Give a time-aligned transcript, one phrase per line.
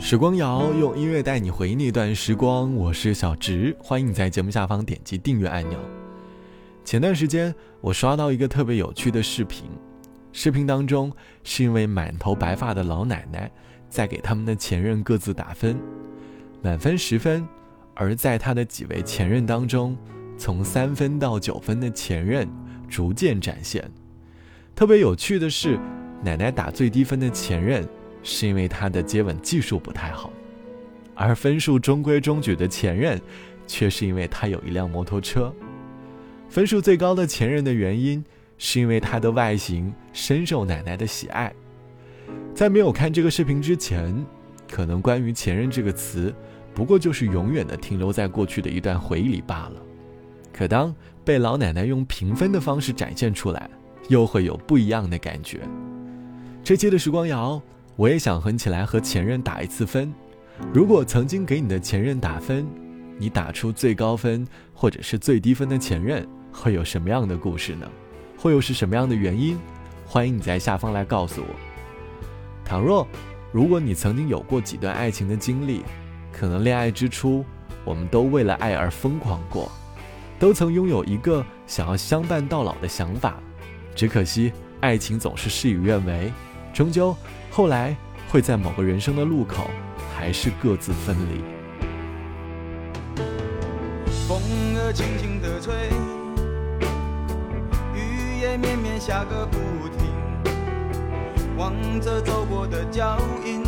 [0.00, 5.78] 时光谣用音乐带你回忆那段时光，我是小植，欢迎你在节目下方点击订阅按钮。
[6.82, 9.66] 前段时间我刷到一个特别有趣的视频，
[10.32, 11.12] 视频当中
[11.44, 13.48] 是一位满头白发的老奶奶
[13.90, 15.78] 在给他们的前任各自打分，
[16.62, 17.46] 满分十分，
[17.94, 19.96] 而在她的几位前任当中，
[20.38, 22.48] 从三分到九分的前任
[22.88, 23.88] 逐渐展现。
[24.74, 25.78] 特别有趣的是，
[26.24, 27.86] 奶奶打最低分的前任。
[28.22, 30.32] 是因为他的接吻技术不太好，
[31.14, 33.20] 而分数中规中矩的前任，
[33.66, 35.52] 却是因为他有一辆摩托车。
[36.48, 38.24] 分数最高的前任的原因，
[38.58, 41.52] 是因为他的外形深受奶奶的喜爱。
[42.54, 44.14] 在没有看这个视频之前，
[44.70, 46.34] 可能关于前任这个词，
[46.74, 49.82] 不过就是永远的停留在过去的一段回忆里罢了。
[50.52, 50.94] 可当
[51.24, 53.70] 被老奶奶用评分的方式展现出来，
[54.08, 55.60] 又会有不一样的感觉。
[56.62, 57.62] 这期的时光谣。
[58.00, 60.10] 我也想哼起来和前任打一次分。
[60.72, 62.66] 如果曾经给你的前任打分，
[63.18, 67.86] 你打出最高分或者是最低分的前任，会有什么样的故事呢？
[68.38, 69.58] 会又是什么样的原因？
[70.06, 71.54] 欢迎你在下方来告诉我。
[72.64, 73.06] 倘若
[73.52, 75.82] 如果你曾经有过几段爱情的经历，
[76.32, 77.44] 可能恋爱之初
[77.84, 79.70] 我们都为了爱而疯狂过，
[80.38, 83.38] 都曾拥有一个想要相伴到老的想法，
[83.94, 86.32] 只可惜爱情总是事与愿违，
[86.72, 87.16] 终究。
[87.50, 87.96] 后来
[88.30, 89.70] 会在某个人生的路口，
[90.16, 91.42] 还是各自分离。
[94.28, 94.40] 风
[94.76, 95.90] 儿轻轻地吹，
[97.94, 99.58] 雨也绵绵下个不
[99.98, 100.08] 停。
[101.56, 103.62] 望着走过的脚印，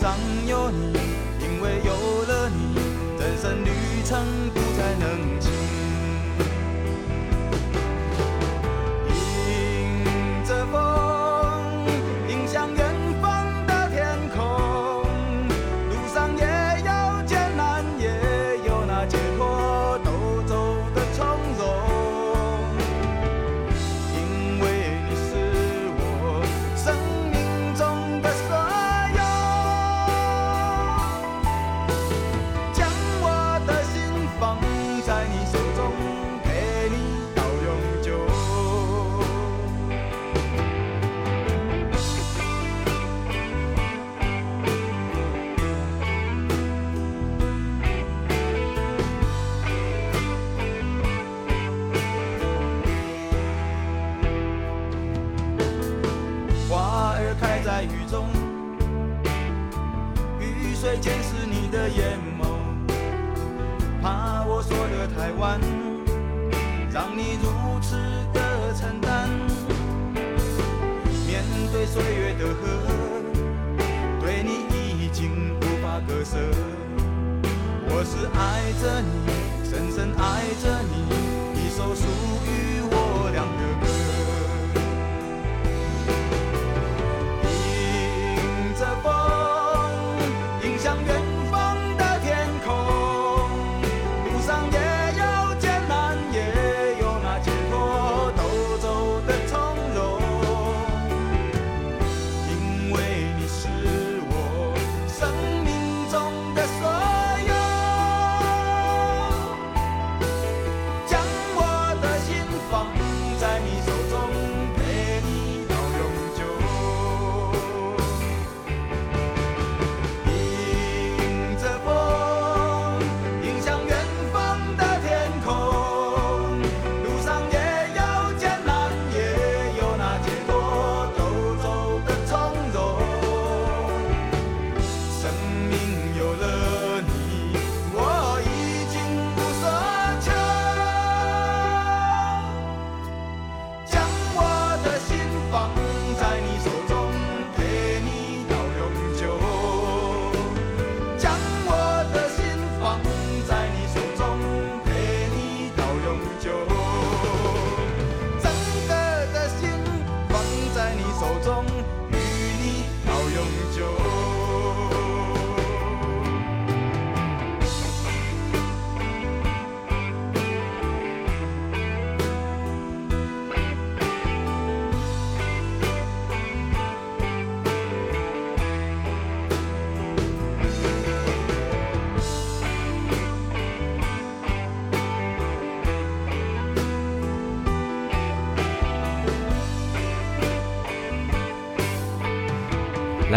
[0.00, 0.92] 上有你。
[1.40, 2.76] 因为有了你，
[3.18, 3.70] 人生旅
[4.04, 4.24] 程
[4.54, 5.50] 不再冷清
[57.78, 58.26] 在雨中，
[60.40, 62.42] 雨水溅湿你的眼眸，
[64.02, 65.60] 怕我说的太晚，
[66.92, 67.94] 让你如此
[68.34, 69.30] 的承担。
[71.24, 72.66] 面对岁月的河，
[74.20, 74.66] 对你
[75.04, 76.36] 已经无法割舍。
[77.90, 79.14] 我是爱着你，
[79.62, 81.07] 深深爱着你，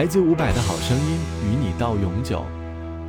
[0.00, 2.42] 来自伍佰的好声音，与你到永久。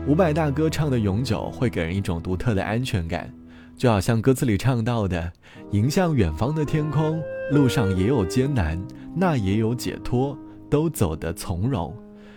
[0.10, 3.34] 伍佰大哥唱的《永久》会给人一种独特的安全感，
[3.78, 5.32] 就好像歌词里唱到的
[5.72, 7.18] ：“迎向远方的天空，
[7.54, 8.78] 路上也有艰难，
[9.16, 10.38] 那也有解脱，
[10.70, 11.96] 都走得从容。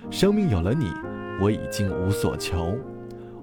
[0.08, 0.86] 生命有了你，
[1.40, 2.78] 我已经无所求。”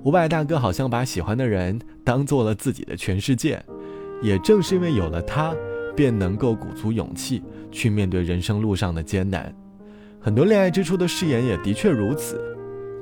[0.06, 3.62] 伍佰大哥好像把喜欢的人当做了自己的全世界，
[4.22, 5.54] 也正是因为有了他，
[5.94, 9.54] 便能够鼓足勇气去面对人生路上的艰难。
[10.24, 12.40] 很多恋爱之初的誓言也的确如此，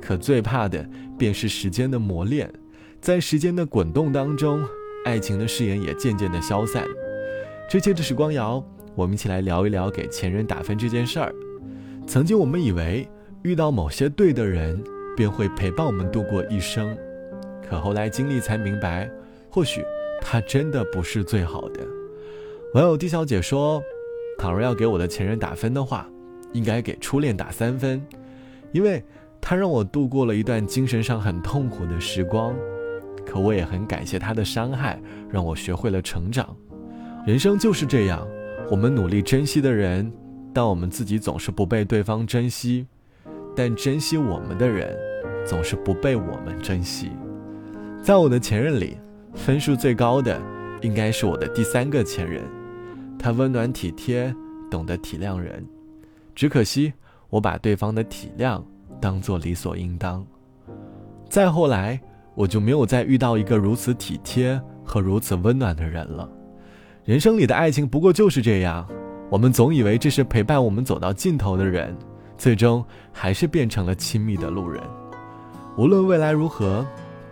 [0.00, 0.88] 可最怕的
[1.18, 2.50] 便是时间的磨练，
[2.98, 4.64] 在时间的滚动当中，
[5.04, 6.82] 爱情的誓言也渐渐的消散。
[7.68, 8.64] 这期的时光谣，
[8.94, 11.34] 我们一起来聊一聊给前任打分这件事儿。
[12.06, 13.06] 曾经我们以为
[13.42, 14.82] 遇到某些对的人，
[15.14, 16.96] 便会陪伴我们度过一生，
[17.68, 19.10] 可后来经历才明白，
[19.50, 19.84] 或许
[20.22, 21.86] 他真的不是最好的。
[22.72, 23.82] 网友 D 小姐说
[24.38, 26.08] ：“倘若要给我的前任打分的话。”
[26.52, 28.00] 应该给初恋打三分，
[28.72, 29.02] 因为
[29.40, 32.54] 他让我度过了一段精神上很痛苦的时光，
[33.24, 35.00] 可我也很感谢他的伤害，
[35.30, 36.56] 让我学会了成长。
[37.26, 38.26] 人生就是这样，
[38.70, 40.10] 我们努力珍惜的人，
[40.52, 42.86] 但我们自己总是不被对方珍惜；
[43.54, 44.96] 但珍惜我们的人，
[45.46, 47.10] 总是不被我们珍惜。
[48.02, 48.96] 在我的前任里，
[49.34, 50.40] 分数最高的
[50.80, 52.42] 应该是我的第三个前任，
[53.18, 54.34] 他温暖体贴，
[54.70, 55.64] 懂得体谅人。
[56.34, 56.92] 只可惜，
[57.28, 58.62] 我把对方的体谅
[59.00, 60.24] 当做理所应当。
[61.28, 62.00] 再后来，
[62.34, 66.28] 我就没有再遇到一个如此体贴和如此温暖的人了。
[67.04, 68.86] 人生里的爱情不过就是这样，
[69.30, 71.96] 我们总以为这是陪伴我们走到尽头的人，
[72.36, 74.82] 最终还是变成了亲密的路人。
[75.76, 76.84] 无论未来如何，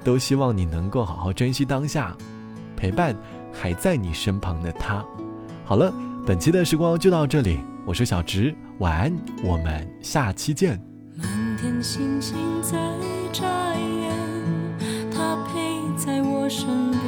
[0.04, 2.16] 都希望你能够好好珍惜当下，
[2.76, 3.14] 陪伴
[3.52, 5.04] 还在你身旁的他。
[5.64, 5.92] 好了，
[6.24, 7.58] 本期的时光就到这里。
[7.88, 10.79] 我是小植，晚安，我们下期见。
[11.17, 11.26] 满
[11.56, 12.76] 天星星在
[13.32, 13.46] 眨
[13.76, 14.14] 眼，
[15.11, 17.00] 他陪在我身边。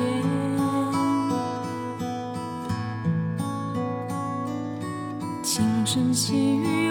[5.42, 6.89] 轻声细语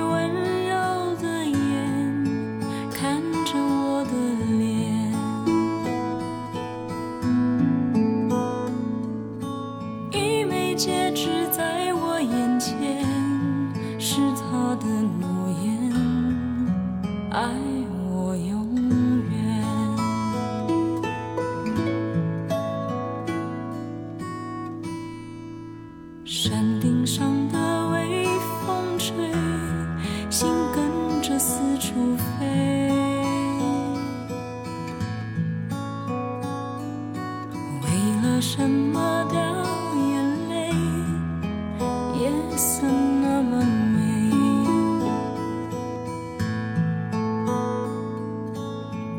[42.59, 42.83] 怎
[43.21, 43.97] 那么美？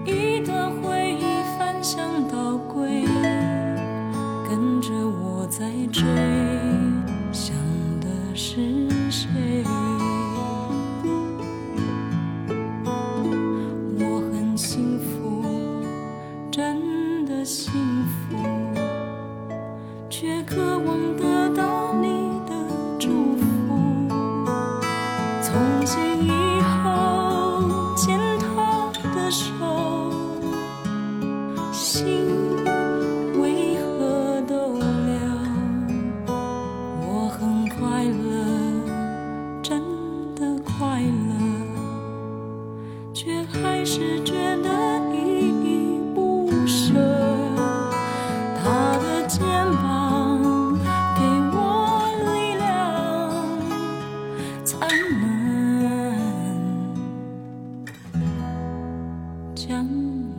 [0.04, 1.24] 一段回忆
[1.58, 3.06] 翻箱倒柜，
[4.46, 6.04] 跟着我在追，
[7.32, 7.56] 想
[7.98, 9.64] 的是谁？
[13.98, 15.42] 我很幸福，
[16.50, 17.72] 真的幸。
[59.70, 60.29] 想？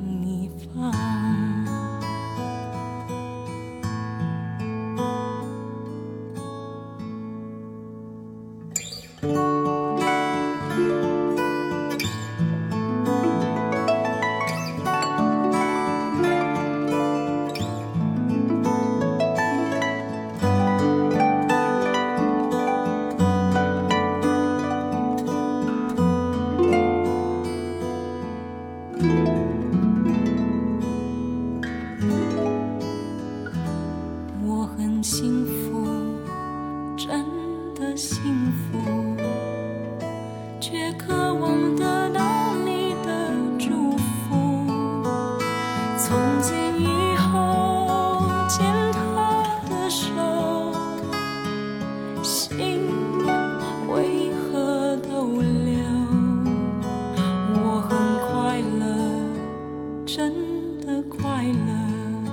[60.13, 60.34] 真
[60.82, 62.32] 的快乐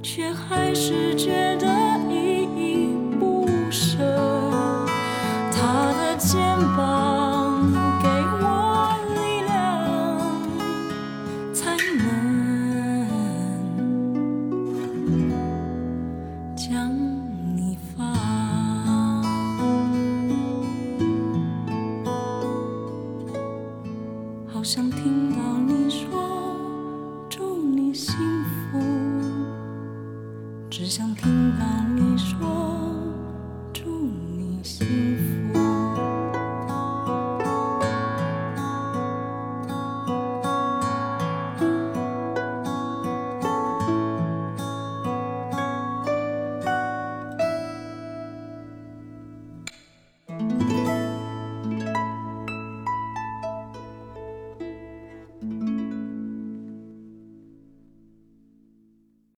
[0.00, 1.73] 却还是觉得